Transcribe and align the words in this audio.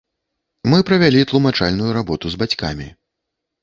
Мы 0.73 0.79
правялі 0.87 1.23
тлумачальную 1.33 1.91
работу 2.01 2.25
з 2.37 2.45
бацькамі. 2.45 2.95